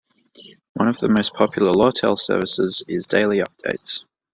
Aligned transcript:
One 0.73 0.87
of 0.87 0.97
the 0.97 1.09
most 1.09 1.31
popular 1.35 1.73
Lawtel 1.73 2.17
services 2.17 2.83
is 2.87 3.05
Daily 3.05 3.37
Updates. 3.37 4.01